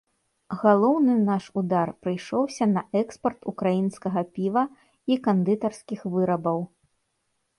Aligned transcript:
Галоўны 0.61 1.13
наш 1.31 1.43
удар 1.61 1.91
прыйшоўся 2.05 2.63
на 2.77 2.81
экспарт 3.03 3.39
украінскага 3.53 4.19
піва 4.37 4.63
і 5.13 5.17
кандытарскіх 5.27 5.99
вырабаў. 6.17 6.59